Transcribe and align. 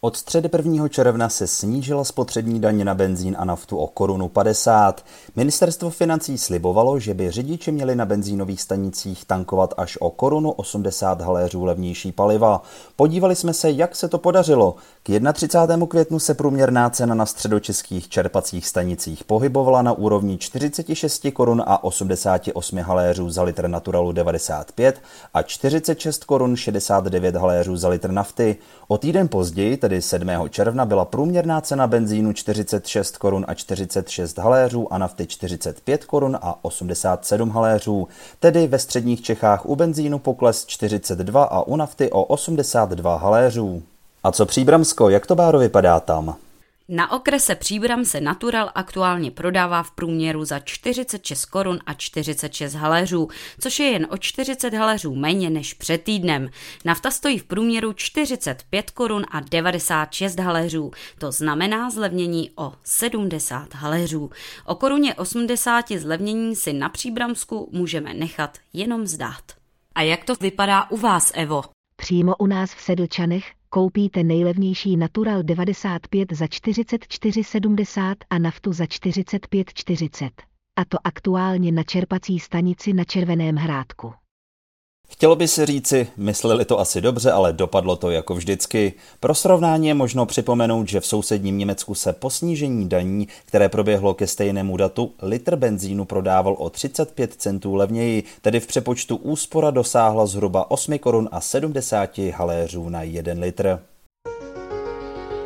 Od 0.00 0.16
středy 0.16 0.48
1. 0.56 0.88
června 0.88 1.28
se 1.28 1.46
snížila 1.46 2.04
spotřební 2.04 2.60
daně 2.60 2.84
na 2.84 2.94
benzín 2.94 3.36
a 3.38 3.44
naftu 3.44 3.78
o 3.78 3.86
korunu 3.86 4.28
50. 4.28 5.04
Ministerstvo 5.36 5.90
financí 5.90 6.38
slibovalo, 6.38 6.98
že 6.98 7.14
by 7.14 7.30
řidiči 7.30 7.72
měli 7.72 7.96
na 7.96 8.06
benzínových 8.06 8.62
stanicích 8.62 9.24
tankovat 9.24 9.74
až 9.76 9.98
o 10.00 10.10
korunu 10.10 10.50
80 10.50 11.20
haléřů 11.20 11.64
levnější 11.64 12.12
paliva. 12.12 12.62
Podívali 12.96 13.36
jsme 13.36 13.54
se, 13.54 13.70
jak 13.70 13.96
se 13.96 14.08
to 14.08 14.18
podařilo. 14.18 14.76
K 15.02 15.32
31. 15.32 15.86
květnu 15.86 16.18
se 16.18 16.34
průměrná 16.34 16.90
cena 16.90 17.14
na 17.14 17.26
středočeských 17.26 18.08
čerpacích 18.08 18.66
stanicích 18.66 19.24
pohybovala 19.24 19.82
na 19.82 19.92
úrovni 19.92 20.38
46 20.38 21.26
korun 21.32 21.62
a 21.66 21.84
88 21.84 22.78
haléřů 22.78 23.30
za 23.30 23.42
litr 23.42 23.68
Naturalu 23.68 24.12
95 24.12 25.00
a 25.34 25.42
46 25.42 26.24
korun 26.24 26.56
69 26.56 27.36
haléřů 27.36 27.76
za 27.76 27.88
litr 27.88 28.10
nafty. 28.10 28.56
O 28.88 28.98
týden 28.98 29.28
později, 29.28 29.76
tedy 29.88 30.02
7. 30.02 30.28
června, 30.50 30.84
byla 30.84 31.04
průměrná 31.04 31.60
cena 31.60 31.86
benzínu 31.86 32.32
46 32.32 33.16
korun 33.16 33.44
a 33.48 33.54
46 33.54 34.38
haléřů 34.38 34.92
a 34.92 34.98
nafty 34.98 35.26
45 35.26 36.04
korun 36.04 36.38
a 36.42 36.58
87 36.62 37.50
haléřů. 37.50 38.08
Tedy 38.40 38.66
ve 38.66 38.78
středních 38.78 39.22
Čechách 39.22 39.66
u 39.66 39.76
benzínu 39.76 40.18
pokles 40.18 40.66
42 40.66 41.44
a 41.44 41.60
u 41.60 41.76
nafty 41.76 42.10
o 42.10 42.24
82 42.24 43.16
haléřů. 43.16 43.82
A 44.24 44.32
co 44.32 44.46
Příbramsko, 44.46 45.08
jak 45.08 45.26
to 45.26 45.34
báro 45.34 45.58
vypadá 45.58 46.00
tam? 46.00 46.36
Na 46.90 47.12
okrese 47.12 47.54
Příbram 47.54 48.04
se 48.04 48.20
Natural 48.20 48.70
aktuálně 48.74 49.30
prodává 49.30 49.82
v 49.82 49.90
průměru 49.90 50.44
za 50.44 50.58
46 50.58 51.44
korun 51.44 51.78
a 51.86 51.94
46 51.94 52.74
haléřů, 52.74 53.28
což 53.60 53.78
je 53.78 53.86
jen 53.86 54.06
o 54.10 54.16
40 54.16 54.74
haléřů 54.74 55.14
méně 55.14 55.50
než 55.50 55.74
před 55.74 56.02
týdnem. 56.02 56.48
Nafta 56.84 57.10
stojí 57.10 57.38
v 57.38 57.44
průměru 57.44 57.92
45 57.92 58.90
korun 58.90 59.24
a 59.30 59.40
96 59.40 60.38
haléřů, 60.38 60.90
to 61.18 61.32
znamená 61.32 61.90
zlevnění 61.90 62.50
o 62.56 62.72
70 62.84 63.74
haléřů. 63.74 64.30
O 64.66 64.74
koruně 64.74 65.14
80 65.14 65.90
zlevnění 65.90 66.56
si 66.56 66.72
na 66.72 66.88
Příbramsku 66.88 67.70
můžeme 67.72 68.14
nechat 68.14 68.58
jenom 68.72 69.06
zdát. 69.06 69.42
A 69.94 70.02
jak 70.02 70.24
to 70.24 70.34
vypadá 70.40 70.90
u 70.90 70.96
vás, 70.96 71.32
Evo? 71.34 71.62
Přímo 71.96 72.36
u 72.36 72.46
nás 72.46 72.74
v 72.74 72.80
Sedlčanech 72.80 73.57
koupíte 73.70 74.22
nejlevnější 74.22 74.96
Natural 74.96 75.42
95 75.42 76.32
za 76.32 76.44
44,70 76.46 78.14
a 78.30 78.38
naftu 78.38 78.72
za 78.72 78.84
45,40. 78.84 80.30
A 80.76 80.84
to 80.84 80.98
aktuálně 81.04 81.72
na 81.72 81.82
čerpací 81.82 82.38
stanici 82.38 82.92
na 82.92 83.04
Červeném 83.04 83.56
hrádku. 83.56 84.12
Chtělo 85.10 85.36
by 85.36 85.48
si 85.48 85.66
říci, 85.66 86.08
mysleli 86.16 86.64
to 86.64 86.80
asi 86.80 87.00
dobře, 87.00 87.32
ale 87.32 87.52
dopadlo 87.52 87.96
to 87.96 88.10
jako 88.10 88.34
vždycky. 88.34 88.92
Pro 89.20 89.34
srovnání 89.34 89.88
je 89.88 89.94
možno 89.94 90.26
připomenout, 90.26 90.88
že 90.88 91.00
v 91.00 91.06
sousedním 91.06 91.58
Německu 91.58 91.94
se 91.94 92.12
po 92.12 92.30
snížení 92.30 92.88
daní, 92.88 93.28
které 93.46 93.68
proběhlo 93.68 94.14
ke 94.14 94.26
stejnému 94.26 94.76
datu, 94.76 95.12
litr 95.22 95.56
benzínu 95.56 96.04
prodával 96.04 96.56
o 96.58 96.70
35 96.70 97.34
centů 97.34 97.74
levněji, 97.74 98.22
tedy 98.42 98.60
v 98.60 98.66
přepočtu 98.66 99.16
úspora 99.16 99.70
dosáhla 99.70 100.26
zhruba 100.26 100.70
8 100.70 100.98
korun 100.98 101.28
a 101.32 101.40
70 101.40 102.18
haléřů 102.18 102.88
na 102.88 103.02
1 103.02 103.32
litr. 103.36 103.78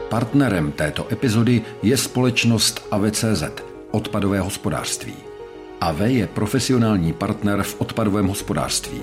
Partnerem 0.09 0.73
této 0.73 1.13
epizody 1.13 1.63
je 1.83 1.97
společnost 1.97 2.81
AVCZ, 2.91 3.43
odpadové 3.91 4.41
hospodářství. 4.41 5.15
AV 5.81 6.01
je 6.01 6.27
profesionální 6.27 7.13
partner 7.13 7.63
v 7.63 7.81
odpadovém 7.81 8.27
hospodářství. 8.27 9.03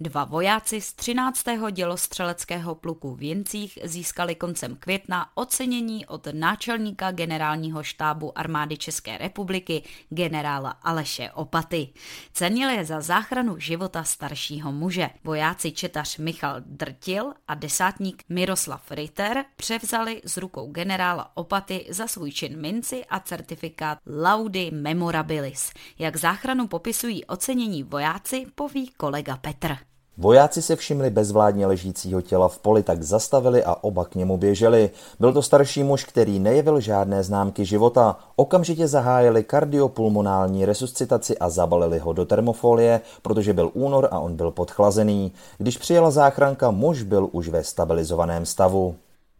Dva 0.00 0.24
vojáci 0.24 0.80
z 0.80 0.92
13. 0.92 1.44
dělostřeleckého 1.70 2.74
pluku 2.74 3.14
v 3.14 3.22
Jincích 3.22 3.78
získali 3.84 4.34
koncem 4.34 4.76
května 4.76 5.30
ocenění 5.34 6.06
od 6.06 6.26
náčelníka 6.32 7.10
generálního 7.10 7.82
štábu 7.82 8.38
armády 8.38 8.76
České 8.76 9.18
republiky 9.18 9.82
generála 10.08 10.70
Aleše 10.70 11.30
Opaty. 11.30 11.88
Cenil 12.32 12.70
je 12.70 12.84
za 12.84 13.00
záchranu 13.00 13.58
života 13.58 14.04
staršího 14.04 14.72
muže. 14.72 15.10
Vojáci 15.24 15.72
četař 15.72 16.18
Michal 16.18 16.56
Drtil 16.66 17.32
a 17.48 17.54
desátník 17.54 18.22
Miroslav 18.28 18.90
Ritter 18.90 19.44
převzali 19.56 20.22
z 20.24 20.36
rukou 20.36 20.70
generála 20.70 21.36
Opaty 21.36 21.86
za 21.88 22.06
svůj 22.06 22.32
čin 22.32 22.60
minci 22.60 23.04
a 23.04 23.20
certifikát 23.20 23.98
Laudi 24.22 24.70
Memorabilis. 24.70 25.72
Jak 25.98 26.16
záchranu 26.16 26.66
popisují 26.66 27.24
ocenění 27.24 27.82
vojáci, 27.82 28.46
poví 28.54 28.88
kolega 28.96 29.36
Petr. 29.36 29.93
Vojáci 30.18 30.62
se 30.62 30.76
všimli 30.76 31.10
bezvládně 31.10 31.66
ležícího 31.66 32.20
těla 32.20 32.48
v 32.48 32.58
poli, 32.58 32.82
tak 32.82 33.02
zastavili 33.02 33.64
a 33.64 33.74
oba 33.74 34.04
k 34.04 34.14
němu 34.14 34.36
běželi. 34.36 34.90
Byl 35.20 35.32
to 35.32 35.42
starší 35.42 35.82
muž, 35.82 36.04
který 36.04 36.38
nejevil 36.38 36.80
žádné 36.80 37.22
známky 37.22 37.64
života. 37.64 38.18
Okamžitě 38.36 38.88
zahájili 38.88 39.44
kardiopulmonální 39.44 40.64
resuscitaci 40.64 41.38
a 41.38 41.48
zabalili 41.48 41.98
ho 41.98 42.12
do 42.12 42.24
termofolie, 42.24 43.00
protože 43.22 43.52
byl 43.52 43.70
únor 43.74 44.08
a 44.10 44.18
on 44.18 44.36
byl 44.36 44.50
podchlazený. 44.50 45.32
Když 45.58 45.78
přijela 45.78 46.10
záchranka, 46.10 46.70
muž 46.70 47.02
byl 47.02 47.28
už 47.32 47.48
ve 47.48 47.64
stabilizovaném 47.64 48.46
stavu. 48.46 48.96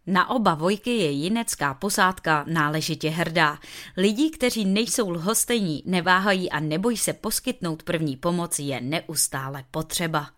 Na 0.07 0.29
oba 0.29 0.53
vojky 0.55 0.97
je 0.97 1.11
jinecká 1.11 1.73
posádka 1.73 2.45
náležitě 2.47 3.09
hrdá. 3.09 3.57
Lidí, 3.97 4.31
kteří 4.31 4.65
nejsou 4.65 5.09
lhostejní, 5.09 5.83
neváhají 5.85 6.49
a 6.49 6.59
nebojí 6.59 6.97
se 6.97 7.13
poskytnout 7.13 7.83
první 7.83 8.17
pomoc, 8.17 8.59
je 8.59 8.81
neustále 8.81 9.63
potřeba. 9.71 10.34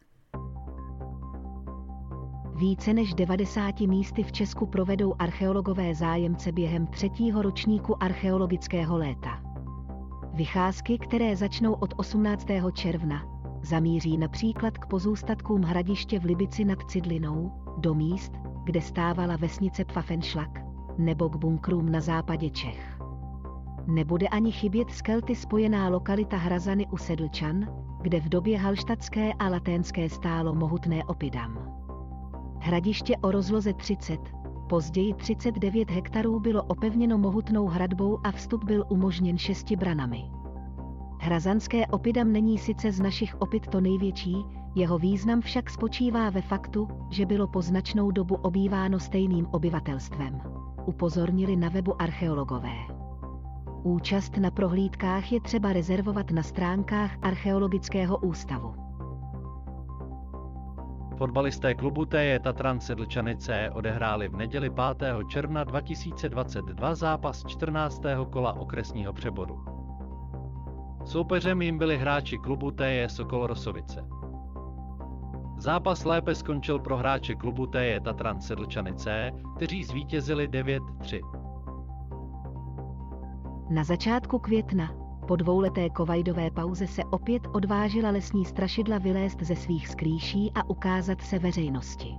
Více 2.58 2.94
než 2.94 3.14
90 3.14 3.80
místy 3.80 4.24
v 4.24 4.32
Česku 4.32 4.66
provedou 4.66 5.14
archeologové 5.20 5.96
zájemce 5.96 6.52
během 6.52 6.88
třetího 6.88 7.42
ročníku 7.42 8.04
archeologického 8.04 8.98
léta. 8.98 9.42
Vycházky, 10.34 10.98
které 10.98 11.36
začnou 11.36 11.74
od 11.74 11.94
18. 11.98 12.48
června, 12.74 13.26
zamíří 13.62 14.18
například 14.18 14.78
k 14.78 14.86
pozůstatkům 14.86 15.62
hradiště 15.62 16.20
v 16.20 16.24
Libici 16.24 16.66
nad 16.66 16.80
Cidlinou, 16.88 17.52
do 17.78 17.94
míst, 17.94 18.32
kde 18.64 18.82
stávala 18.82 19.36
vesnice 19.36 19.86
Pfaffenschlag, 19.86 20.60
nebo 20.98 21.30
k 21.30 21.36
bunkrům 21.36 21.92
na 21.92 22.02
západě 22.02 22.50
Čech. 22.50 23.00
Nebude 23.88 24.28
ani 24.28 24.52
chybět 24.52 24.90
s 24.90 25.02
Kelty 25.02 25.36
spojená 25.36 25.90
lokalita 25.90 26.38
Hrazany 26.38 26.88
u 26.88 26.98
Sedlčan, 26.98 27.68
kde 28.02 28.20
v 28.20 28.30
době 28.30 28.58
halštatské 28.58 29.34
a 29.34 29.48
laténské 29.48 30.10
stálo 30.10 30.54
mohutné 30.54 31.04
opidam. 31.04 31.67
Hradiště 32.68 33.18
o 33.18 33.32
rozloze 33.32 33.74
30, 33.74 34.20
později 34.70 35.14
39 35.14 35.90
hektarů 35.90 36.40
bylo 36.40 36.64
opevněno 36.64 37.18
mohutnou 37.18 37.68
hradbou 37.68 38.20
a 38.24 38.32
vstup 38.32 38.64
byl 38.64 38.86
umožněn 38.90 39.38
šesti 39.38 39.76
branami. 39.76 40.24
Hrazanské 41.20 41.88
opidam 41.88 42.32
není 42.32 42.58
sice 42.58 42.92
z 42.92 43.00
našich 43.00 43.42
opit 43.42 43.68
to 43.68 43.82
největší, 43.82 44.36
jeho 44.76 44.98
význam 44.98 45.42
však 45.42 45.70
spočívá 45.70 46.30
ve 46.30 46.42
faktu, 46.42 46.88
že 47.10 47.26
bylo 47.26 47.48
po 47.48 47.62
značnou 47.62 48.12
dobu 48.12 48.36
obýváno 48.36 49.00
stejným 49.00 49.48
obyvatelstvem. 49.52 50.42
Upozornili 50.86 51.56
na 51.56 51.70
webu 51.70 52.02
archeologové. 52.02 52.78
Účast 53.84 54.38
na 54.38 54.52
prohlídkách 54.52 55.32
je 55.32 55.42
třeba 55.42 55.74
rezervovat 55.74 56.32
na 56.32 56.44
stránkách 56.44 57.18
Archeologického 57.22 58.18
ústavu. 58.18 58.87
Fotbalisté 61.18 61.74
klubu 61.74 62.06
TJ 62.06 62.40
Tatran 62.40 62.80
Sedlčanice 62.80 63.70
odehráli 63.74 64.30
v 64.30 64.36
neděli 64.36 64.70
5. 64.70 65.18
června 65.30 65.64
2022 65.64 66.96
zápas 66.96 67.44
14. 67.46 68.02
kola 68.32 68.54
okresního 68.54 69.14
přeboru. 69.14 69.66
Soupeřem 71.06 71.62
jim 71.62 71.78
byli 71.78 71.98
hráči 71.98 72.38
klubu 72.38 72.72
TJ 72.72 73.04
Sokol 73.08 73.48
Rosovice. 73.48 74.06
Zápas 75.58 76.06
lépe 76.06 76.36
skončil 76.36 76.80
pro 76.80 76.98
hráče 76.98 77.36
klubu 77.36 77.68
TJ 77.68 78.00
Tatran 78.04 78.42
Sedlčanice, 78.42 79.32
kteří 79.56 79.84
zvítězili 79.84 80.48
9-3. 80.48 81.22
Na 83.70 83.84
začátku 83.84 84.40
května, 84.40 85.07
po 85.28 85.36
dvouleté 85.36 85.90
kovajdové 85.90 86.52
pauze 86.52 86.88
se 86.88 87.04
opět 87.04 87.48
odvážila 87.54 88.10
lesní 88.10 88.46
strašidla 88.46 88.98
vylézt 88.98 89.42
ze 89.42 89.56
svých 89.56 89.88
skrýší 89.88 90.52
a 90.56 90.70
ukázat 90.70 91.22
se 91.22 91.40
veřejnosti. 91.40 92.16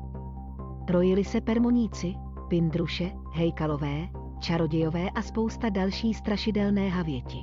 Rojili 0.88 1.24
se 1.24 1.40
permoníci, 1.40 2.14
pindruše, 2.48 3.10
hejkalové, 3.32 4.08
čarodějové 4.38 5.10
a 5.10 5.22
spousta 5.22 5.68
další 5.68 6.14
strašidelné 6.14 6.88
havěti. 6.88 7.38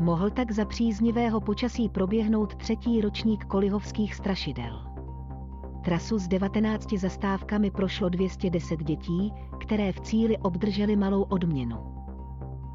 Mohl 0.00 0.30
tak 0.30 0.50
za 0.50 0.64
příznivého 0.64 1.40
počasí 1.40 1.88
proběhnout 1.88 2.54
třetí 2.54 3.00
ročník 3.00 3.44
kolihovských 3.44 4.14
strašidel. 4.14 4.84
Trasu 5.84 6.18
s 6.18 6.28
19 6.28 6.92
zastávkami 6.92 7.70
prošlo 7.70 8.08
210 8.08 8.84
dětí, 8.84 9.32
které 9.60 9.92
v 9.92 10.00
cíli 10.00 10.38
obdržely 10.38 10.96
malou 10.96 11.22
odměnu. 11.22 11.97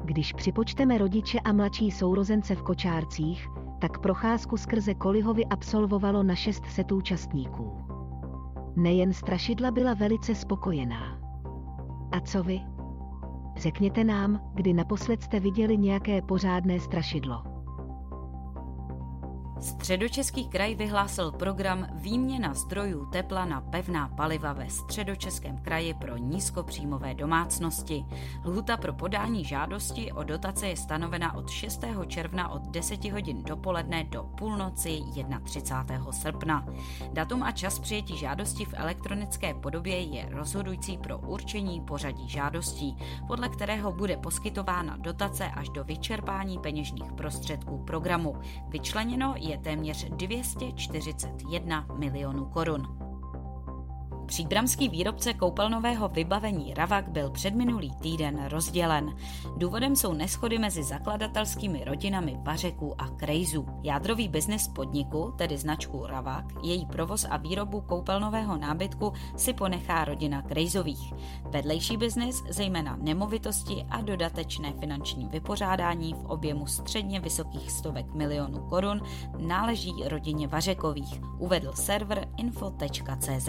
Když 0.04 0.32
připočteme 0.32 0.98
rodiče 0.98 1.40
a 1.40 1.52
mladší 1.52 1.90
sourozence 1.90 2.54
v 2.54 2.62
kočárcích, 2.62 3.48
tak 3.78 3.98
procházku 3.98 4.56
skrze 4.56 4.94
Kolihovy 4.94 5.46
absolvovalo 5.46 6.22
na 6.22 6.34
600 6.34 6.92
účastníků. 6.92 7.84
Nejen 8.76 9.12
strašidla 9.12 9.70
byla 9.70 9.94
velice 9.94 10.34
spokojená. 10.34 11.18
A 12.12 12.20
co 12.20 12.42
vy? 12.42 12.60
Řekněte 13.56 14.04
nám, 14.04 14.50
kdy 14.54 14.72
naposled 14.72 15.22
jste 15.22 15.40
viděli 15.40 15.78
nějaké 15.78 16.22
pořádné 16.22 16.80
strašidlo. 16.80 17.53
Středočeský 19.60 20.48
kraj 20.48 20.74
vyhlásil 20.74 21.32
program 21.32 21.86
Výměna 21.92 22.54
zdrojů 22.54 23.06
tepla 23.06 23.44
na 23.44 23.60
pevná 23.60 24.08
paliva 24.08 24.52
ve 24.52 24.70
Středočeském 24.70 25.58
kraji 25.58 25.94
pro 25.94 26.16
nízkopříjmové 26.16 27.14
domácnosti. 27.14 28.04
Lhuta 28.44 28.76
pro 28.76 28.92
podání 28.92 29.44
žádosti 29.44 30.12
o 30.12 30.22
dotace 30.22 30.68
je 30.68 30.76
stanovena 30.76 31.34
od 31.34 31.50
6. 31.50 31.84
června 32.06 32.48
od 32.48 32.62
10 32.62 33.04
hodin 33.04 33.42
dopoledne 33.42 34.04
do 34.04 34.22
půlnoci 34.22 35.00
31. 35.44 36.12
srpna. 36.12 36.66
Datum 37.12 37.42
a 37.42 37.52
čas 37.52 37.78
přijetí 37.78 38.16
žádosti 38.16 38.64
v 38.64 38.74
elektronické 38.76 39.54
podobě 39.54 40.00
je 40.00 40.28
rozhodující 40.30 40.98
pro 40.98 41.18
určení 41.18 41.80
pořadí 41.80 42.28
žádostí, 42.28 42.96
podle 43.26 43.48
kterého 43.48 43.92
bude 43.92 44.16
poskytována 44.16 44.96
dotace 44.96 45.44
až 45.44 45.68
do 45.68 45.84
vyčerpání 45.84 46.58
peněžních 46.58 47.12
prostředků 47.12 47.78
programu. 47.78 48.36
Vyčleněno 48.68 49.34
je 49.48 49.58
téměř 49.58 50.04
241 50.10 51.86
milionů 51.98 52.44
korun. 52.44 53.03
Příbramský 54.34 54.88
výrobce 54.88 55.34
koupelnového 55.34 56.08
vybavení 56.08 56.74
Ravak 56.74 57.08
byl 57.08 57.30
předminulý 57.30 57.90
týden 57.90 58.44
rozdělen. 58.44 59.16
Důvodem 59.56 59.96
jsou 59.96 60.12
neschody 60.12 60.58
mezi 60.58 60.82
zakladatelskými 60.82 61.84
rodinami 61.84 62.36
Vařeků 62.42 63.00
a 63.00 63.08
Krejzů. 63.08 63.66
Jádrový 63.82 64.28
biznis 64.28 64.68
podniku, 64.68 65.34
tedy 65.38 65.58
značku 65.58 66.06
Ravak, 66.06 66.44
její 66.62 66.86
provoz 66.86 67.26
a 67.30 67.36
výrobu 67.36 67.80
koupelnového 67.80 68.56
nábytku 68.56 69.12
si 69.36 69.52
ponechá 69.52 70.04
rodina 70.04 70.42
Krejzových. 70.42 71.12
Vedlejší 71.50 71.96
biznis, 71.96 72.42
zejména 72.48 72.96
nemovitosti 73.00 73.86
a 73.90 74.00
dodatečné 74.00 74.72
finanční 74.80 75.28
vypořádání 75.28 76.14
v 76.14 76.24
objemu 76.24 76.66
středně 76.66 77.20
vysokých 77.20 77.70
stovek 77.70 78.14
milionů 78.14 78.58
korun, 78.68 79.02
náleží 79.38 79.92
rodině 80.06 80.48
Vařekových, 80.48 81.20
uvedl 81.38 81.72
server 81.74 82.28
info.cz. 82.36 83.48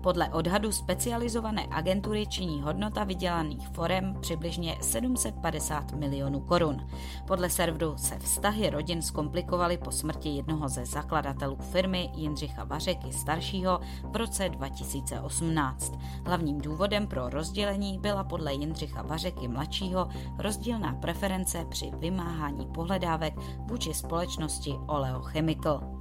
Podle 0.00 0.15
odhadu 0.24 0.72
specializované 0.72 1.66
agentury 1.70 2.26
činí 2.26 2.62
hodnota 2.62 3.04
vydělaných 3.04 3.68
forem 3.68 4.16
přibližně 4.20 4.76
750 4.80 5.92
milionů 5.92 6.40
korun. 6.40 6.86
Podle 7.26 7.50
serveru 7.50 7.94
se 7.96 8.18
vztahy 8.18 8.70
rodin 8.70 9.02
zkomplikovaly 9.02 9.78
po 9.78 9.90
smrti 9.90 10.28
jednoho 10.28 10.68
ze 10.68 10.86
zakladatelů 10.86 11.56
firmy 11.56 12.10
Jindřicha 12.14 12.64
Vařeky 12.64 13.12
staršího 13.12 13.80
v 14.02 14.16
roce 14.16 14.48
2018. 14.48 15.92
Hlavním 16.26 16.60
důvodem 16.60 17.06
pro 17.06 17.28
rozdělení 17.28 17.98
byla 17.98 18.24
podle 18.24 18.54
Jindřicha 18.54 19.02
Vařeky 19.02 19.48
mladšího 19.48 20.08
rozdílná 20.38 20.94
preference 20.94 21.66
při 21.68 21.90
vymáhání 21.98 22.66
pohledávek 22.66 23.34
vůči 23.58 23.94
společnosti 23.94 24.74
Oleo 24.86 25.20
Chemical. 25.20 25.95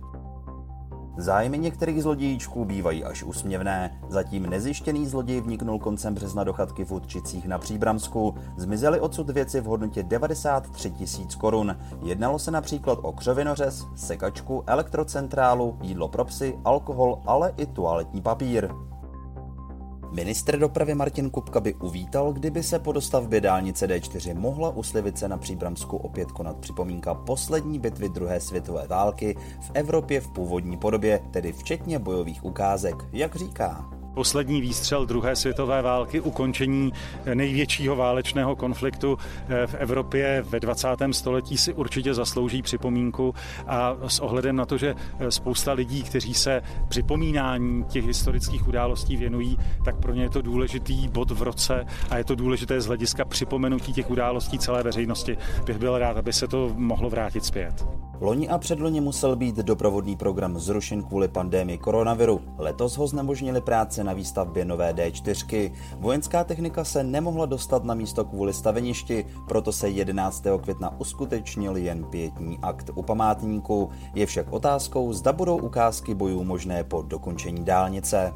Zájmy 1.18 1.58
některých 1.58 2.04
zlodějíčků 2.04 2.66
bývají 2.66 3.04
až 3.04 3.24
usměvné. 3.24 4.00
Zatím 4.10 4.50
nezjištěný 4.50 5.08
zloděj 5.08 5.42
vniknul 5.42 5.80
koncem 5.80 6.14
března 6.14 6.44
do 6.44 6.54
chatky 6.54 6.86
v 6.86 6.92
Udčicích 6.92 7.48
na 7.48 7.58
Příbramsku. 7.58 8.36
Zmizely 8.58 9.00
odsud 9.00 9.30
věci 9.30 9.62
v 9.62 9.66
hodnotě 9.66 10.04
93 10.04 10.92
tisíc 10.92 11.36
korun. 11.36 11.78
Jednalo 12.04 12.40
se 12.40 12.52
například 12.52 13.00
o 13.02 13.12
křovinořez, 13.12 13.86
sekačku, 13.96 14.64
elektrocentrálu, 14.68 15.78
jídlo 15.82 16.08
pro 16.08 16.26
psy, 16.26 16.60
alkohol, 16.66 17.22
ale 17.26 17.54
i 17.58 17.66
toaletní 17.66 18.22
papír. 18.22 18.70
Ministr 20.16 20.60
dopravy 20.60 20.96
Martin 20.96 21.30
Kupka 21.30 21.60
by 21.60 21.74
uvítal, 21.74 22.34
kdyby 22.34 22.64
se 22.64 22.80
po 22.80 22.92
dostavbě 22.92 23.42
dálnice 23.42 23.88
D4 23.88 24.40
mohla 24.40 24.70
u 24.70 24.84
Slivice 24.84 25.28
na 25.28 25.38
Příbramsku 25.38 25.98
opět 25.98 26.32
konat 26.32 26.58
připomínka 26.58 27.14
poslední 27.14 27.80
bitvy 27.80 28.10
druhé 28.10 28.40
světové 28.40 28.88
války 28.88 29.38
v 29.62 29.72
Evropě 29.74 30.22
v 30.22 30.28
původní 30.28 30.78
podobě, 30.78 31.20
tedy 31.32 31.52
včetně 31.52 32.00
bojových 32.00 32.46
ukázek, 32.46 32.96
jak 33.14 33.36
říká 33.36 33.90
poslední 34.16 34.62
výstřel 34.62 35.06
druhé 35.06 35.36
světové 35.36 35.82
války, 35.82 36.22
ukončení 36.22 36.94
největšího 37.34 37.96
válečného 37.96 38.56
konfliktu 38.56 39.18
eh, 39.18 39.68
v 39.68 39.76
Evropě 39.76 40.46
ve 40.50 40.60
20. 40.60 40.88
století 41.12 41.58
si 41.58 41.74
určitě 41.74 42.14
zaslouží 42.14 42.62
připomínku 42.62 43.36
a 43.68 43.96
s 44.08 44.20
ohledem 44.20 44.56
na 44.56 44.66
to, 44.66 44.78
že 44.78 44.96
eh, 45.20 45.32
spousta 45.32 45.74
lidí, 45.74 46.04
kteří 46.04 46.34
se 46.34 46.62
připomínání 46.88 47.84
těch 47.84 48.06
historických 48.06 48.68
událostí 48.68 49.18
věnují, 49.18 49.58
tak 49.86 49.96
pro 49.96 50.14
ně 50.14 50.22
je 50.22 50.30
to 50.30 50.42
důležitý 50.42 51.08
bod 51.08 51.32
v 51.32 51.42
roce 51.42 51.86
a 52.10 52.18
je 52.18 52.24
to 52.24 52.36
důležité 52.36 52.82
z 52.82 52.86
hlediska 52.86 53.26
připomenutí 53.26 53.94
těch 53.94 54.10
událostí 54.10 54.60
celé 54.60 54.84
veřejnosti. 54.84 55.38
Bych 55.66 55.78
byl 55.78 55.98
rád, 55.98 56.18
aby 56.18 56.34
se 56.34 56.48
to 56.48 56.72
mohlo 56.76 57.10
vrátit 57.10 57.46
zpět. 57.46 57.86
Loni 58.22 58.50
a 58.50 58.58
předloni 58.58 59.02
musel 59.02 59.36
být 59.36 59.56
doprovodný 59.56 60.16
program 60.16 60.60
zrušen 60.60 61.04
kvůli 61.04 61.28
pandémii 61.28 61.78
koronaviru. 61.78 62.42
Letos 62.58 62.98
ho 62.98 63.08
znemožnili 63.08 63.62
práce 63.62 64.04
na 64.06 64.14
výstavbě 64.14 64.66
nové 64.66 64.94
D4. 64.94 65.72
Vojenská 66.00 66.44
technika 66.44 66.84
se 66.84 67.04
nemohla 67.04 67.46
dostat 67.46 67.84
na 67.84 67.94
místo 67.94 68.26
kvůli 68.26 68.54
staveništi, 68.54 69.26
proto 69.48 69.72
se 69.72 69.90
11. 69.90 70.44
května 70.62 71.00
uskutečnil 71.00 71.78
jen 71.78 72.04
pětní 72.04 72.60
akt 72.62 72.92
u 72.96 73.02
památníku. 73.02 73.90
Je 74.16 74.26
však 74.26 74.54
otázkou, 74.54 75.14
zda 75.14 75.34
budou 75.34 75.58
ukázky 75.58 76.14
bojů 76.16 76.44
možné 76.44 76.84
po 76.84 77.02
dokončení 77.02 77.66
dálnice. 77.66 78.34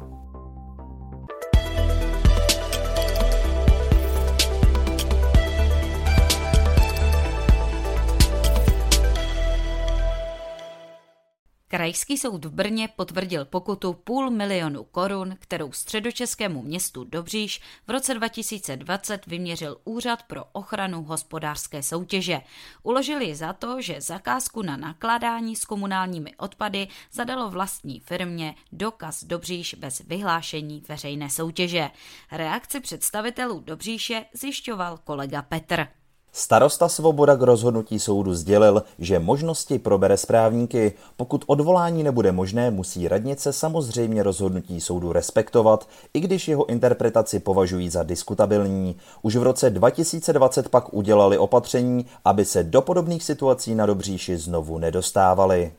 Krajský 11.72 12.18
soud 12.18 12.44
v 12.44 12.50
Brně 12.50 12.88
potvrdil 12.96 13.44
pokutu 13.44 13.92
půl 13.92 14.30
milionu 14.30 14.84
korun, 14.84 15.36
kterou 15.38 15.72
středočeskému 15.72 16.62
městu 16.62 17.04
Dobříš 17.04 17.60
v 17.86 17.90
roce 17.90 18.14
2020 18.14 19.26
vyměřil 19.26 19.80
Úřad 19.84 20.22
pro 20.22 20.44
ochranu 20.52 21.02
hospodářské 21.02 21.82
soutěže. 21.82 22.40
Uložili 22.82 23.34
za 23.34 23.52
to, 23.52 23.82
že 23.82 24.00
zakázku 24.00 24.62
na 24.62 24.76
nakládání 24.76 25.56
s 25.56 25.64
komunálními 25.64 26.36
odpady 26.36 26.88
zadalo 27.12 27.50
vlastní 27.50 28.00
firmě 28.00 28.54
Dokaz 28.72 29.24
Dobříš 29.24 29.74
bez 29.74 30.00
vyhlášení 30.00 30.82
veřejné 30.88 31.30
soutěže. 31.30 31.90
Reakci 32.32 32.80
představitelů 32.80 33.60
Dobříše 33.60 34.24
zjišťoval 34.32 34.98
kolega 34.98 35.42
Petr. 35.42 35.99
Starosta 36.32 36.88
Svoboda 36.88 37.36
k 37.36 37.42
rozhodnutí 37.42 37.98
soudu 37.98 38.34
sdělil, 38.34 38.82
že 38.98 39.18
možnosti 39.18 39.78
probere 39.78 40.16
správníky. 40.16 40.92
Pokud 41.16 41.44
odvolání 41.46 42.02
nebude 42.02 42.32
možné, 42.32 42.70
musí 42.70 43.08
radnice 43.08 43.52
samozřejmě 43.52 44.22
rozhodnutí 44.22 44.80
soudu 44.80 45.12
respektovat, 45.12 45.88
i 46.14 46.20
když 46.20 46.48
jeho 46.48 46.66
interpretaci 46.66 47.40
považují 47.40 47.90
za 47.90 48.02
diskutabilní. 48.02 48.96
Už 49.22 49.36
v 49.36 49.42
roce 49.42 49.70
2020 49.70 50.68
pak 50.68 50.94
udělali 50.94 51.38
opatření, 51.38 52.06
aby 52.24 52.44
se 52.44 52.64
do 52.64 52.82
podobných 52.82 53.24
situací 53.24 53.74
na 53.74 53.86
Dobříši 53.86 54.36
znovu 54.36 54.78
nedostávali. 54.78 55.72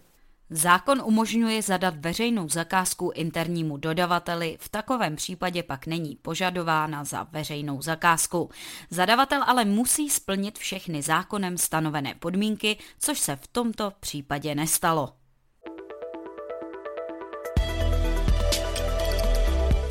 Zákon 0.53 1.01
umožňuje 1.05 1.61
zadat 1.61 1.95
veřejnou 1.97 2.49
zakázku 2.49 3.11
internímu 3.15 3.77
dodavateli, 3.77 4.57
v 4.59 4.69
takovém 4.69 5.15
případě 5.15 5.63
pak 5.63 5.87
není 5.87 6.15
požadována 6.21 7.03
za 7.03 7.23
veřejnou 7.23 7.81
zakázku. 7.81 8.49
Zadavatel 8.89 9.43
ale 9.47 9.65
musí 9.65 10.09
splnit 10.09 10.57
všechny 10.57 11.01
zákonem 11.01 11.57
stanovené 11.57 12.15
podmínky, 12.19 12.77
což 12.99 13.19
se 13.19 13.35
v 13.35 13.47
tomto 13.47 13.91
případě 13.99 14.55
nestalo. 14.55 15.09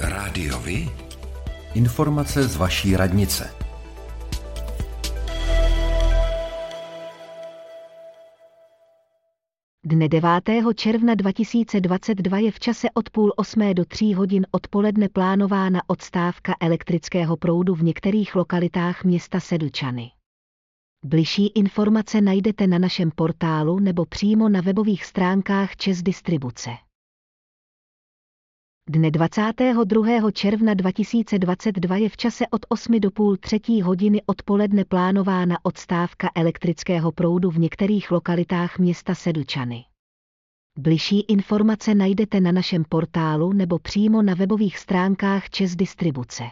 Rádiovi? 0.01 0.91
Informace 1.75 2.43
z 2.43 2.57
vaší 2.57 2.97
radnice. 2.97 3.70
Dne 9.91 10.09
9. 10.09 10.31
června 10.75 11.15
2022 11.15 12.39
je 12.39 12.51
v 12.51 12.61
čase 12.61 12.89
od 12.95 13.11
půl 13.11 13.33
osmé 13.37 13.75
do 13.75 13.85
tří 13.85 14.15
hodin 14.15 14.47
odpoledne 14.51 15.09
plánována 15.09 15.81
odstávka 15.87 16.55
elektrického 16.61 17.37
proudu 17.37 17.75
v 17.75 17.83
některých 17.83 18.35
lokalitách 18.35 19.05
města 19.05 19.41
Sedlčany. 19.41 20.11
Bližší 21.05 21.47
informace 21.47 22.21
najdete 22.21 22.67
na 22.67 22.79
našem 22.79 23.11
portálu 23.11 23.79
nebo 23.79 24.05
přímo 24.07 24.49
na 24.49 24.61
webových 24.61 25.05
stránkách 25.05 25.77
Čes 25.77 26.03
Distribuce. 26.03 26.71
Dne 28.93 29.11
22. 29.11 30.31
června 30.31 30.75
2022 30.75 31.97
je 31.97 32.09
v 32.09 32.17
čase 32.17 32.45
od 32.51 32.67
8 32.69 33.01
do 33.01 33.11
půl 33.11 33.37
třetí 33.37 33.83
hodiny 33.83 34.23
odpoledne 34.27 34.85
plánována 34.85 35.57
odstávka 35.63 36.31
elektrického 36.35 37.13
proudu 37.13 37.51
v 37.51 37.59
některých 37.59 38.11
lokalitách 38.11 38.79
města 38.79 39.15
Sedlčany. 39.15 39.85
Bližší 40.79 41.21
informace 41.21 41.95
najdete 41.95 42.41
na 42.41 42.53
našem 42.53 42.85
portálu 42.89 43.53
nebo 43.53 43.79
přímo 43.79 44.23
na 44.23 44.35
webových 44.35 44.79
stránkách 44.79 45.51
Čes 45.51 45.77
Distribuce. 45.77 46.45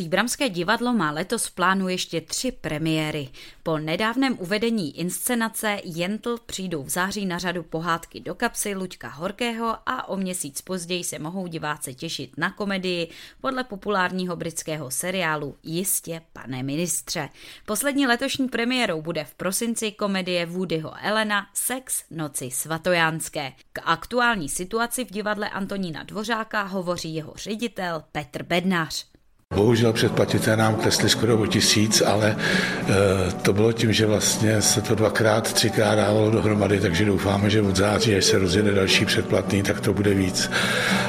Příbramské 0.00 0.48
divadlo 0.48 0.92
má 0.92 1.10
letos 1.10 1.46
v 1.46 1.54
plánu 1.54 1.88
ještě 1.88 2.20
tři 2.20 2.52
premiéry. 2.52 3.28
Po 3.62 3.78
nedávném 3.78 4.36
uvedení 4.38 4.98
inscenace 4.98 5.80
Jentl 5.84 6.38
přijdou 6.46 6.82
v 6.82 6.88
září 6.88 7.26
na 7.26 7.38
řadu 7.38 7.62
pohádky 7.62 8.20
do 8.20 8.34
kapsy 8.34 8.74
Luďka 8.74 9.08
Horkého 9.08 9.76
a 9.86 10.08
o 10.08 10.16
měsíc 10.16 10.60
později 10.60 11.04
se 11.04 11.18
mohou 11.18 11.46
diváci 11.46 11.94
těšit 11.94 12.38
na 12.38 12.50
komedii 12.50 13.10
podle 13.40 13.64
populárního 13.64 14.36
britského 14.36 14.90
seriálu 14.90 15.56
Jistě, 15.62 16.22
pane 16.32 16.62
ministře. 16.62 17.28
Poslední 17.66 18.06
letošní 18.06 18.48
premiérou 18.48 19.02
bude 19.02 19.24
v 19.24 19.34
prosinci 19.34 19.92
komedie 19.92 20.46
Woodyho 20.46 20.92
Elena 21.02 21.46
Sex 21.54 22.04
noci 22.10 22.50
svatojánské. 22.50 23.52
K 23.72 23.80
aktuální 23.84 24.48
situaci 24.48 25.04
v 25.04 25.10
divadle 25.10 25.50
Antonína 25.50 26.02
Dvořáka 26.02 26.62
hovoří 26.62 27.14
jeho 27.14 27.32
ředitel 27.36 28.04
Petr 28.12 28.42
Bednář. 28.42 29.09
Bohužel 29.54 29.92
předplatité 29.92 30.56
nám 30.56 30.74
klesly 30.74 31.08
skoro 31.08 31.38
o 31.38 31.46
tisíc, 31.46 32.02
ale 32.06 32.36
e, 32.36 33.32
to 33.32 33.52
bylo 33.52 33.72
tím, 33.72 33.92
že 33.92 34.06
vlastně 34.06 34.62
se 34.62 34.82
to 34.82 34.94
dvakrát, 34.94 35.52
třikrát 35.52 35.94
dávalo 35.94 36.30
dohromady, 36.30 36.80
takže 36.80 37.04
doufáme, 37.04 37.50
že 37.50 37.62
od 37.62 37.76
září, 37.76 38.16
až 38.16 38.24
se 38.24 38.38
rozjede 38.38 38.72
další 38.72 39.04
předplatný, 39.04 39.62
tak 39.62 39.80
to 39.80 39.92
bude 39.92 40.14
víc. 40.14 40.50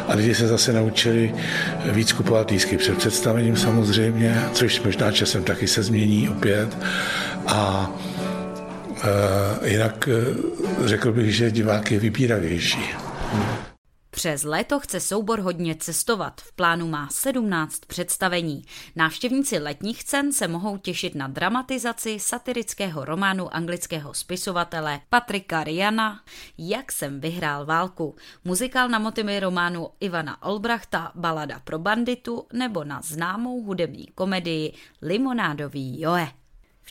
A 0.08 0.16
lidi 0.16 0.36
se 0.36 0.48
zase 0.48 0.74
naučili 0.74 1.34
víc 1.92 2.12
kupovat 2.12 2.52
lísky 2.52 2.78
před 2.78 2.98
představením 2.98 3.58
samozřejmě, 3.58 4.42
což 4.54 4.82
možná 4.82 5.12
časem 5.12 5.44
taky 5.44 5.68
se 5.68 5.84
změní 5.84 6.30
opět. 6.30 6.78
A 7.48 7.92
e, 9.64 9.70
jinak 9.70 10.08
e, 10.08 10.88
řekl 10.88 11.12
bych, 11.12 11.36
že 11.36 11.52
divák 11.52 11.92
je 11.92 12.00
vybíravější. 12.00 12.96
Přes 14.22 14.44
léto 14.44 14.80
chce 14.80 15.00
soubor 15.00 15.40
hodně 15.40 15.75
cestovat. 15.75 16.42
V 16.42 16.51
plánu 16.56 16.88
má 16.88 17.08
17 17.12 17.80
představení. 17.88 18.66
Návštěvníci 18.96 19.60
letních 19.60 20.04
cen 20.04 20.34
se 20.34 20.48
mohou 20.48 20.78
těšit 20.78 21.16
na 21.16 21.28
dramatizaci 21.28 22.20
satirického 22.20 23.06
románu 23.06 23.56
anglického 23.56 24.13
spisovatele 24.13 25.00
Patrika 25.10 25.63
Riana 25.63 26.24
Jak 26.58 26.92
jsem 26.92 27.20
vyhrál 27.20 27.66
válku, 27.66 28.16
muzikál 28.46 28.90
na 28.90 29.00
motivy 29.00 29.40
románu 29.40 29.90
Ivana 30.00 30.44
Olbrachta 30.44 31.12
Balada 31.16 31.60
pro 31.60 31.80
banditu 31.80 32.48
nebo 32.54 32.84
na 32.84 33.01
známou 33.01 33.63
hudební 33.63 34.06
komedii 34.16 34.74
Limonádový 35.01 36.01
Joe. 36.01 36.41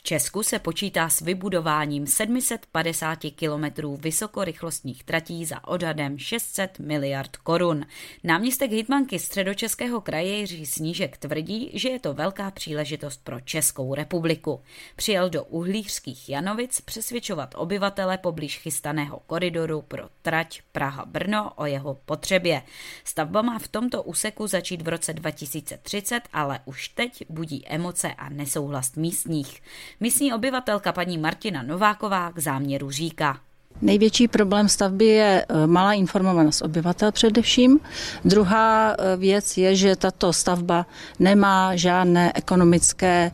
Česku 0.03 0.43
se 0.43 0.59
počítá 0.59 1.09
s 1.09 1.21
vybudováním 1.21 2.07
750 2.07 3.19
kilometrů 3.35 3.97
vysokorychlostních 3.97 5.03
tratí 5.03 5.45
za 5.45 5.67
odhadem 5.67 6.17
600 6.17 6.79
miliard 6.79 7.37
korun. 7.37 7.85
Náměstek 8.23 8.71
hitmanky 8.71 9.19
středočeského 9.19 10.01
kraje 10.01 10.37
Jiří 10.37 10.65
Snížek 10.65 11.17
tvrdí, 11.17 11.71
že 11.73 11.89
je 11.89 11.99
to 11.99 12.13
velká 12.13 12.51
příležitost 12.51 13.23
pro 13.23 13.39
Českou 13.39 13.95
republiku. 13.95 14.61
Přijel 14.95 15.29
do 15.29 15.43
uhlířských 15.43 16.29
Janovic 16.29 16.81
přesvědčovat 16.81 17.55
obyvatele 17.57 18.17
poblíž 18.17 18.59
chystaného 18.59 19.21
koridoru 19.27 19.81
pro 19.81 20.09
trať 20.21 20.61
Praha-Brno 20.71 21.51
o 21.55 21.65
jeho 21.65 21.93
potřebě. 22.05 22.61
Stavba 23.03 23.41
má 23.41 23.59
v 23.59 23.67
tomto 23.67 24.03
úseku 24.03 24.47
začít 24.47 24.81
v 24.81 24.87
roce 24.87 25.13
2030, 25.13 26.21
ale 26.33 26.59
už 26.65 26.87
teď 26.87 27.23
budí 27.29 27.67
emoce 27.67 28.13
a 28.13 28.29
nesouhlas 28.29 28.95
místních. 28.95 29.61
Místní 30.03 30.33
obyvatelka 30.33 30.91
paní 30.91 31.17
Martina 31.17 31.63
Nováková 31.63 32.31
k 32.31 32.39
záměru 32.39 32.91
říká. 32.91 33.37
Největší 33.81 34.27
problém 34.27 34.69
stavby 34.69 35.05
je 35.05 35.45
e, 35.49 35.67
malá 35.67 35.93
informovanost 35.93 36.61
obyvatel 36.61 37.11
především. 37.11 37.79
Druhá 38.25 38.91
e, 38.91 39.17
věc 39.17 39.57
je, 39.57 39.75
že 39.75 39.95
tato 39.95 40.33
stavba 40.33 40.85
nemá 41.19 41.75
žádné 41.75 42.31
ekonomické 42.35 43.31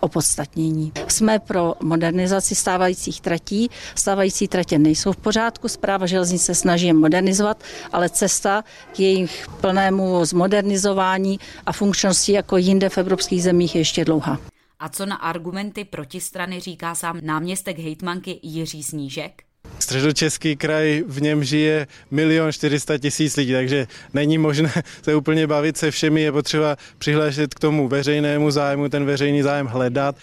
opodstatnění. 0.00 0.92
Jsme 1.08 1.38
pro 1.38 1.74
modernizaci 1.82 2.54
stávajících 2.54 3.20
tratí. 3.20 3.70
Stávající 3.94 4.48
tratě 4.48 4.78
nejsou 4.78 5.12
v 5.12 5.16
pořádku, 5.16 5.68
zpráva 5.68 6.06
železnice 6.06 6.54
snaží 6.54 6.86
je 6.86 6.92
modernizovat, 6.92 7.62
ale 7.92 8.08
cesta 8.08 8.64
k 8.92 9.00
jejich 9.00 9.46
plnému 9.60 10.24
zmodernizování 10.24 11.40
a 11.66 11.72
funkčnosti 11.72 12.32
jako 12.32 12.56
jinde 12.56 12.88
v 12.88 12.98
evropských 12.98 13.42
zemích 13.42 13.74
je 13.74 13.80
ještě 13.80 14.04
dlouhá. 14.04 14.53
A 14.78 14.88
co 14.88 15.06
na 15.06 15.16
argumenty 15.16 15.84
protistrany 15.84 16.60
říká 16.60 16.94
sám 16.94 17.20
náměstek 17.22 17.78
hejtmanky 17.78 18.40
Jiří 18.42 18.82
Snížek? 18.82 19.42
Středočeský 19.78 20.56
kraj, 20.56 21.02
v 21.08 21.22
něm 21.22 21.44
žije 21.44 21.86
milion 22.10 22.52
400 22.52 22.98
tisíc 22.98 23.36
lidí, 23.36 23.52
takže 23.52 23.86
není 24.14 24.38
možné 24.38 24.72
se 25.02 25.14
úplně 25.14 25.46
bavit 25.46 25.76
se 25.76 25.90
všemi, 25.90 26.22
je 26.22 26.32
potřeba 26.32 26.76
přihlášet 26.98 27.54
k 27.54 27.60
tomu 27.60 27.88
veřejnému 27.88 28.50
zájmu, 28.50 28.88
ten 28.88 29.04
veřejný 29.04 29.42
zájem 29.42 29.66
hledat. 29.66 30.16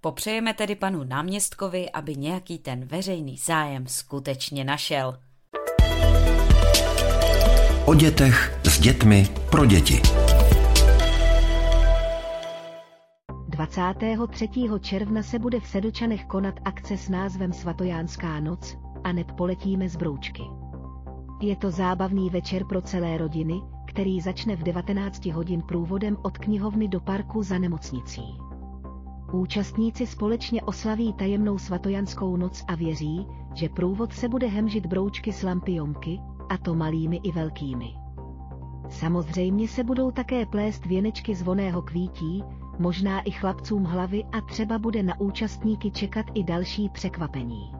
Popřejeme 0.00 0.54
tedy 0.54 0.74
panu 0.74 1.04
náměstkovi, 1.04 1.90
aby 1.90 2.16
nějaký 2.16 2.58
ten 2.58 2.84
veřejný 2.84 3.36
zájem 3.36 3.86
skutečně 3.86 4.64
našel. 4.64 5.18
O 7.84 7.94
dětech 7.94 8.58
s 8.64 8.80
dětmi 8.80 9.28
pro 9.50 9.66
děti. 9.66 10.02
23. 13.58 14.48
června 14.80 15.22
se 15.22 15.38
bude 15.38 15.60
v 15.60 15.66
Sedlčanech 15.66 16.24
konat 16.24 16.54
akce 16.64 16.96
s 16.96 17.08
názvem 17.08 17.52
Svatojánská 17.52 18.40
noc 18.40 18.78
a 19.04 19.12
neb 19.12 19.32
poletíme 19.32 19.88
z 19.88 19.96
Broučky. 19.96 20.42
Je 21.40 21.56
to 21.56 21.70
zábavný 21.70 22.30
večer 22.30 22.64
pro 22.64 22.82
celé 22.82 23.18
rodiny, 23.18 23.60
který 23.86 24.20
začne 24.20 24.56
v 24.56 24.62
19 24.62 25.26
hodin 25.26 25.62
průvodem 25.62 26.16
od 26.22 26.38
knihovny 26.38 26.88
do 26.88 27.00
parku 27.00 27.42
za 27.42 27.58
nemocnicí. 27.58 28.22
Účastníci 29.32 30.06
společně 30.06 30.62
oslaví 30.62 31.12
tajemnou 31.12 31.58
svatojanskou 31.58 32.36
noc 32.36 32.64
a 32.68 32.74
věří, 32.74 33.26
že 33.54 33.68
průvod 33.68 34.12
se 34.12 34.28
bude 34.28 34.46
hemžit 34.46 34.86
broučky 34.86 35.32
s 35.32 35.42
lampionky, 35.42 36.20
a 36.48 36.58
to 36.58 36.74
malými 36.74 37.16
i 37.16 37.32
velkými. 37.32 37.94
Samozřejmě 38.88 39.68
se 39.68 39.84
budou 39.84 40.10
také 40.10 40.46
plést 40.46 40.86
věnečky 40.86 41.34
z 41.34 41.42
voného 41.42 41.82
kvítí, 41.82 42.44
možná 42.78 43.20
i 43.20 43.30
chlapcům 43.30 43.84
hlavy 43.84 44.24
a 44.32 44.40
třeba 44.40 44.78
bude 44.78 45.02
na 45.02 45.20
účastníky 45.20 45.90
čekat 45.90 46.26
i 46.34 46.44
další 46.44 46.88
překvapení. 46.88 47.72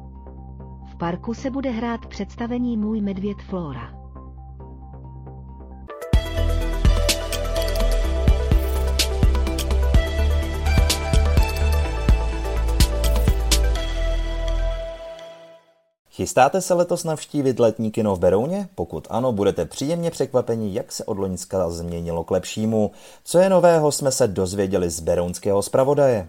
V 0.86 0.96
parku 0.96 1.34
se 1.34 1.50
bude 1.50 1.70
hrát 1.70 2.06
představení 2.06 2.76
Můj 2.76 3.00
medvěd 3.00 3.42
Flora. 3.42 3.97
Chystáte 16.18 16.60
se 16.60 16.74
letos 16.74 17.04
navštívit 17.04 17.60
letní 17.60 17.90
kino 17.90 18.16
v 18.16 18.18
Berouně? 18.18 18.68
Pokud 18.74 19.06
ano, 19.10 19.32
budete 19.32 19.64
příjemně 19.64 20.10
překvapeni, 20.10 20.74
jak 20.74 20.92
se 20.92 21.04
od 21.04 21.18
Loňska 21.18 21.70
změnilo 21.70 22.24
k 22.24 22.30
lepšímu. 22.30 22.90
Co 23.24 23.38
je 23.38 23.50
nového, 23.50 23.92
jsme 23.92 24.12
se 24.12 24.28
dozvěděli 24.28 24.90
z 24.90 25.00
berounského 25.00 25.62
zpravodaje. 25.62 26.28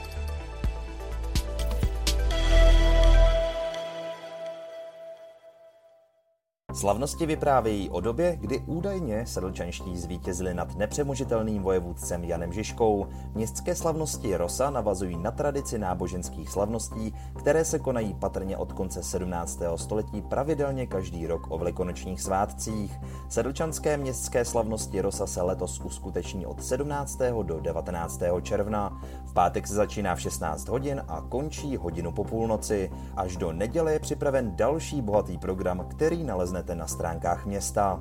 Slavnosti 6.73 7.25
vyprávějí 7.25 7.89
o 7.89 8.01
době, 8.01 8.37
kdy 8.41 8.59
údajně 8.59 9.25
sedlčanští 9.25 9.97
zvítězili 9.97 10.53
nad 10.53 10.75
nepřemožitelným 10.75 11.63
vojevůdcem 11.63 12.23
Janem 12.23 12.53
Žižkou. 12.53 13.07
Městské 13.33 13.75
slavnosti 13.75 14.37
Rosa 14.37 14.69
navazují 14.69 15.17
na 15.17 15.31
tradici 15.31 15.79
náboženských 15.79 16.49
slavností, 16.49 17.13
které 17.39 17.65
se 17.65 17.79
konají 17.79 18.13
patrně 18.13 18.57
od 18.57 18.73
konce 18.73 19.03
17. 19.03 19.59
století 19.75 20.21
pravidelně 20.21 20.87
každý 20.87 21.27
rok 21.27 21.47
o 21.49 21.57
velikonočních 21.57 22.21
svátcích. 22.21 22.99
Sedlčanské 23.29 23.97
městské 23.97 24.45
slavnosti 24.45 25.01
Rosa 25.01 25.27
se 25.27 25.41
letos 25.41 25.79
uskuteční 25.79 26.45
od 26.45 26.63
17. 26.63 27.19
do 27.43 27.59
19. 27.59 28.21
června. 28.41 29.01
V 29.25 29.33
pátek 29.33 29.67
se 29.67 29.73
začíná 29.73 30.15
v 30.15 30.21
16 30.21 30.67
hodin 30.67 31.01
a 31.07 31.21
končí 31.21 31.77
hodinu 31.77 32.11
po 32.11 32.23
půlnoci. 32.23 32.91
Až 33.17 33.37
do 33.37 33.51
neděle 33.51 33.93
je 33.93 33.99
připraven 33.99 34.55
další 34.55 35.01
bohatý 35.01 35.37
program, 35.37 35.85
který 35.89 36.23
naleznete 36.61 36.75
na 36.75 36.87
stránkách 36.87 37.45
města. 37.45 37.99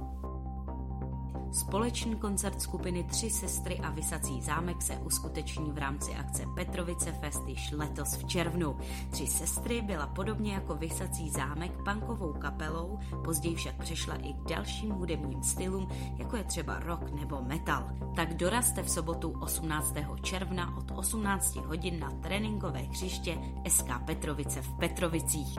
Společný 1.53 2.17
koncert 2.17 2.63
skupiny 2.63 3.05
Tři 3.05 3.31
sestry 3.31 3.79
a 3.79 3.91
Vysací 3.91 4.43
zámek 4.43 4.83
se 4.83 4.97
uskuteční 4.97 5.73
v 5.73 5.79
rámci 5.79 6.15
akce 6.15 6.43
Petrovice 6.55 7.13
Fest 7.13 7.43
již 7.47 7.73
letos 7.73 8.15
v 8.15 8.25
červnu. 8.27 8.77
Tři 9.11 9.27
sestry 9.27 9.83
byla 9.83 10.07
podobně 10.07 10.55
jako 10.55 10.75
Vysací 10.75 11.31
zámek 11.31 11.73
punkovou 11.85 12.33
kapelou, 12.33 12.99
později 13.25 13.55
však 13.55 13.75
přešla 13.77 14.15
i 14.15 14.33
k 14.33 14.49
dalším 14.49 14.91
hudebním 14.91 15.43
stylům, 15.43 15.89
jako 16.17 16.37
je 16.37 16.45
třeba 16.45 16.81
rock 16.81 17.11
nebo 17.21 17.43
metal. 17.43 17.91
Tak 18.17 18.35
dorazte 18.35 18.83
v 18.83 18.91
sobotu 18.91 19.35
18. 19.41 19.95
června 20.23 20.77
od 20.77 20.91
18 20.91 21.57
hodin 21.57 22.01
na 22.01 22.11
tréninkové 22.11 22.81
hřiště 22.81 23.39
SK 23.69 23.89
Petrovice 24.07 24.63
v 24.63 24.73
Petrovicích. 24.79 25.59